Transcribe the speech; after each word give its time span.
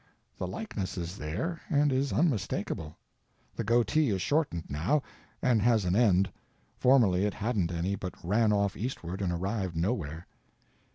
The 0.39 0.47
likeness 0.47 0.97
is 0.97 1.17
there, 1.19 1.61
and 1.69 1.93
is 1.93 2.11
unmistakable. 2.11 2.97
The 3.55 3.63
goatee 3.63 4.09
is 4.09 4.19
shortened, 4.19 4.63
now, 4.67 5.03
and 5.43 5.61
has 5.61 5.85
an 5.85 5.95
end; 5.95 6.31
formerly 6.75 7.23
it 7.27 7.35
hadn't 7.35 7.71
any, 7.71 7.93
but 7.95 8.15
ran 8.25 8.51
off 8.51 8.75
eastward 8.75 9.21
and 9.21 9.31
arrived 9.31 9.75
nowhere. 9.75 10.25